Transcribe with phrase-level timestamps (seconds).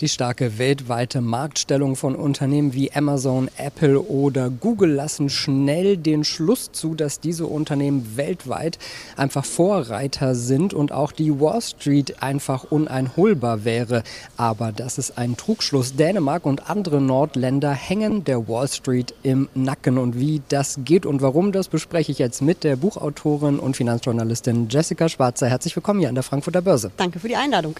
[0.00, 6.72] Die starke weltweite Marktstellung von Unternehmen wie Amazon, Apple oder Google lassen schnell den Schluss
[6.72, 8.80] zu, dass diese Unternehmen weltweit
[9.16, 14.02] einfach Vorreiter sind und auch die Wall Street einfach uneinholbar wäre.
[14.36, 15.94] Aber das ist ein Trugschluss.
[15.94, 19.98] Dänemark und andere Nordländer hängen der Wall Street im Nacken.
[19.98, 24.66] Und wie das geht und warum, das bespreche ich jetzt mit der Buchautorin und Finanzjournalistin
[24.68, 25.46] Jessica Schwarzer.
[25.46, 26.90] Herzlich willkommen hier an der Frankfurter Börse.
[26.96, 27.76] Danke für die Einladung.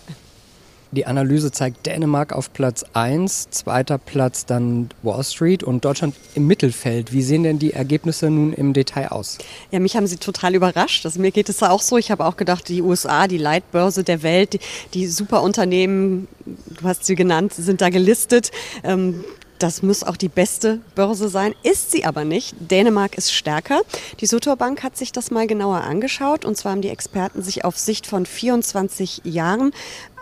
[0.95, 6.47] Die Analyse zeigt Dänemark auf Platz 1, zweiter Platz dann Wall Street und Deutschland im
[6.47, 7.13] Mittelfeld.
[7.13, 9.39] Wie sehen denn die Ergebnisse nun im Detail aus?
[9.73, 11.05] Ja, mich haben sie total überrascht.
[11.05, 11.99] Also mir geht es auch so.
[11.99, 14.61] Ich habe auch gedacht, die USA, die Leitbörse der Welt, die,
[14.95, 18.53] die Superunternehmen, du hast sie genannt, sind da gelistet.
[18.85, 19.25] Ähm,
[19.59, 22.55] das muss auch die beste Börse sein, ist sie aber nicht.
[22.59, 23.83] Dänemark ist stärker.
[24.21, 27.65] Die Sutor Bank hat sich das mal genauer angeschaut und zwar haben die Experten sich
[27.65, 29.73] auf Sicht von 24 Jahren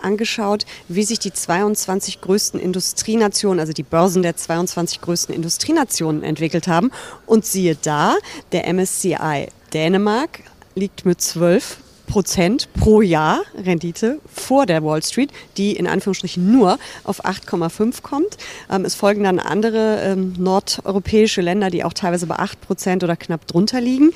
[0.03, 6.69] angeschaut, wie sich die 22 größten Industrienationen, also die Börsen der 22 größten Industrienationen entwickelt
[6.69, 6.91] haben.
[7.27, 8.17] Und siehe da,
[8.53, 10.41] der MSCI Dänemark
[10.75, 11.79] liegt mit 12
[12.13, 18.37] Prozent pro Jahr Rendite vor der Wall Street, die in Anführungsstrichen nur auf 8,5 kommt.
[18.71, 23.17] Ähm, es folgen dann andere ähm, nordeuropäische Länder, die auch teilweise bei 8 Prozent oder
[23.17, 24.11] knapp drunter liegen.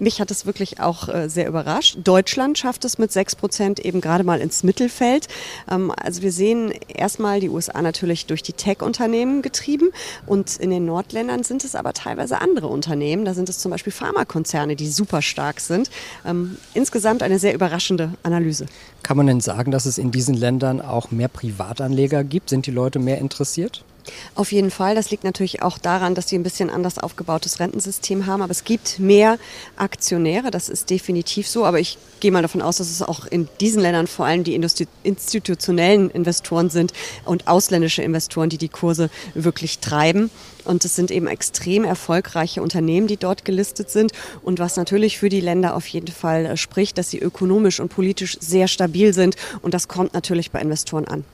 [0.00, 1.98] Mich hat es wirklich auch äh, sehr überrascht.
[2.04, 5.28] Deutschland schafft es mit 6 Prozent eben gerade mal ins Mittelfeld.
[5.70, 9.90] Ähm, also wir sehen erstmal die USA natürlich durch die Tech-Unternehmen getrieben
[10.26, 13.24] und in den Nordländern sind es aber teilweise andere Unternehmen.
[13.24, 15.90] Da sind es zum Beispiel Pharmakonzerne, die super stark sind.
[16.24, 18.66] Ähm, insgesamt eine sehr überraschende Analyse.
[19.02, 22.50] Kann man denn sagen, dass es in diesen Ländern auch mehr Privatanleger gibt?
[22.50, 23.84] Sind die Leute mehr interessiert?
[24.34, 24.94] Auf jeden Fall.
[24.94, 28.42] Das liegt natürlich auch daran, dass sie ein bisschen anders aufgebautes Rentensystem haben.
[28.42, 29.38] Aber es gibt mehr
[29.76, 30.50] Aktionäre.
[30.50, 31.64] Das ist definitiv so.
[31.64, 34.54] Aber ich gehe mal davon aus, dass es auch in diesen Ländern vor allem die
[34.54, 36.92] institutionellen Investoren sind
[37.24, 40.30] und ausländische Investoren, die die Kurse wirklich treiben.
[40.64, 44.12] Und es sind eben extrem erfolgreiche Unternehmen, die dort gelistet sind.
[44.42, 47.88] Und was natürlich für die Länder auf jeden Fall äh, spricht, dass sie ökonomisch und
[47.88, 49.36] politisch sehr stabil sind.
[49.62, 51.24] Und das kommt natürlich bei Investoren an.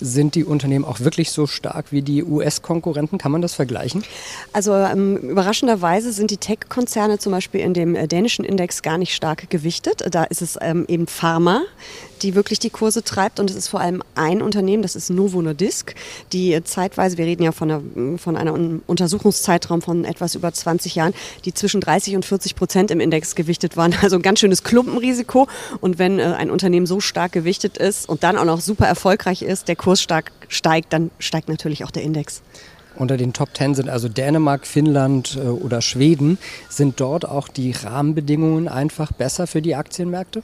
[0.00, 3.18] Sind die Unternehmen auch wirklich so stark wie die US-Konkurrenten?
[3.18, 4.04] Kann man das vergleichen?
[4.52, 9.14] Also ähm, überraschenderweise sind die Tech-Konzerne zum Beispiel in dem äh, dänischen Index gar nicht
[9.14, 10.04] stark gewichtet.
[10.10, 11.62] Da ist es ähm, eben Pharma,
[12.22, 13.40] die wirklich die Kurse treibt.
[13.40, 15.94] Und es ist vor allem ein Unternehmen, das ist Novo Nordisk,
[16.32, 21.14] die zeitweise, wir reden ja von, einer, von einem Untersuchungszeitraum von etwas über 20 Jahren,
[21.44, 23.94] die zwischen 30 und 40 Prozent im Index gewichtet waren.
[24.06, 25.48] Also ein ganz schönes Klumpenrisiko.
[25.80, 29.42] Und wenn äh, ein Unternehmen so stark gewichtet ist und dann auch noch super erfolgreich
[29.42, 32.42] ist, der Kurs stark steigt, dann steigt natürlich auch der Index.
[32.96, 36.38] Unter den Top Ten sind also Dänemark, Finnland äh, oder Schweden.
[36.68, 40.42] Sind dort auch die Rahmenbedingungen einfach besser für die Aktienmärkte?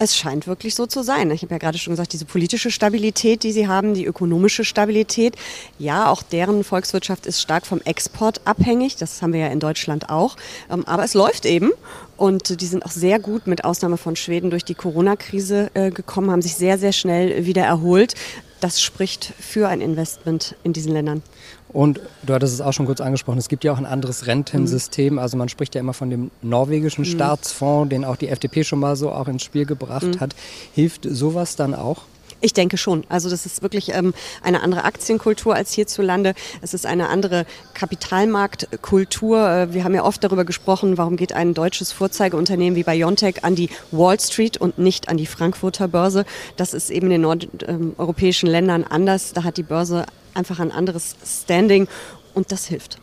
[0.00, 1.30] Es scheint wirklich so zu sein.
[1.30, 5.36] Ich habe ja gerade schon gesagt, diese politische Stabilität, die sie haben, die ökonomische Stabilität.
[5.78, 8.96] Ja, auch deren Volkswirtschaft ist stark vom Export abhängig.
[8.96, 10.36] Das haben wir ja in Deutschland auch.
[10.68, 11.70] Ähm, aber es läuft eben.
[12.16, 16.32] Und die sind auch sehr gut, mit Ausnahme von Schweden, durch die Corona-Krise äh, gekommen,
[16.32, 18.14] haben sich sehr, sehr schnell wieder erholt.
[18.60, 21.22] Das spricht für ein Investment in diesen Ländern.
[21.68, 25.14] Und du hattest es auch schon kurz angesprochen, es gibt ja auch ein anderes Rentensystem.
[25.14, 25.18] Mhm.
[25.18, 27.10] Also man spricht ja immer von dem norwegischen mhm.
[27.10, 30.20] Staatsfonds, den auch die FDP schon mal so auch ins Spiel gebracht mhm.
[30.20, 30.34] hat.
[30.74, 32.02] Hilft sowas dann auch?
[32.40, 33.04] Ich denke schon.
[33.08, 36.34] Also das ist wirklich ähm, eine andere Aktienkultur als hierzulande.
[36.62, 39.48] Es ist eine andere Kapitalmarktkultur.
[39.50, 43.56] Äh, wir haben ja oft darüber gesprochen, warum geht ein deutsches Vorzeigeunternehmen wie BioNTech an
[43.56, 46.24] die Wall Street und nicht an die Frankfurter Börse.
[46.56, 49.32] Das ist eben in den nordeuropäischen ähm, Ländern anders.
[49.32, 51.88] Da hat die Börse einfach ein anderes Standing
[52.34, 52.98] und das hilft.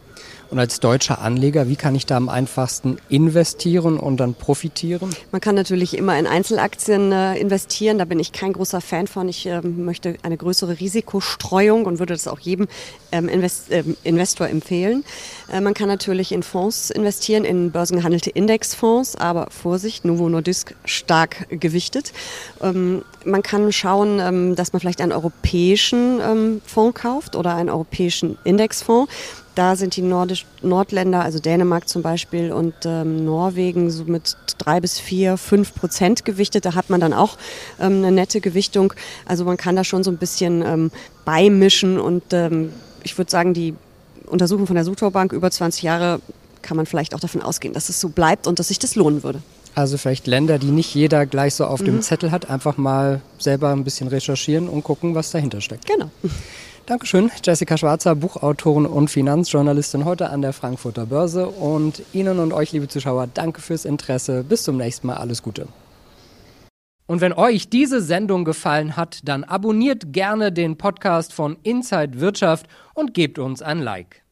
[0.50, 5.10] Und als deutscher Anleger, wie kann ich da am einfachsten investieren und dann profitieren?
[5.32, 7.98] Man kann natürlich immer in Einzelaktien äh, investieren.
[7.98, 9.28] Da bin ich kein großer Fan von.
[9.28, 12.68] Ich äh, möchte eine größere Risikostreuung und würde das auch jedem
[13.12, 15.04] ähm, Invest äh, Investor empfehlen.
[15.52, 21.48] Äh, man kann natürlich in Fonds investieren, in börsengehandelte Indexfonds, aber Vorsicht, Novo Nordisk stark
[21.50, 22.14] gewichtet.
[22.62, 27.70] Ähm, man kann schauen, ähm, dass man vielleicht einen europäischen ähm, Fonds kauft oder einen
[27.70, 29.12] europäischen Indexfonds.
[29.56, 34.82] Da sind die Nordisch, Nordländer, also Dänemark zum Beispiel und ähm, Norwegen so mit drei
[34.82, 36.66] bis vier, fünf Prozent gewichtet.
[36.66, 37.38] Da hat man dann auch
[37.80, 38.94] ähm, eine nette Gewichtung.
[39.26, 40.92] Also man kann da schon so ein bisschen ähm,
[41.24, 42.74] beimischen und ähm,
[43.04, 43.76] ich würde sagen, die
[44.28, 46.20] Untersuchung von der Sutor Bank über 20 Jahre
[46.62, 49.24] kann man vielleicht auch davon ausgehen, dass es so bleibt und dass sich das lohnen
[49.24, 49.42] würde.
[49.76, 51.86] Also vielleicht Länder, die nicht jeder gleich so auf mhm.
[51.86, 55.86] dem Zettel hat, einfach mal selber ein bisschen recherchieren und gucken, was dahinter steckt.
[55.86, 56.10] Genau.
[56.86, 61.48] Dankeschön, Jessica Schwarzer, Buchautorin und Finanzjournalistin heute an der Frankfurter Börse.
[61.50, 64.44] Und Ihnen und euch, liebe Zuschauer, danke fürs Interesse.
[64.44, 65.16] Bis zum nächsten Mal.
[65.16, 65.68] Alles Gute.
[67.08, 72.68] Und wenn euch diese Sendung gefallen hat, dann abonniert gerne den Podcast von Inside Wirtschaft
[72.94, 74.25] und gebt uns ein Like.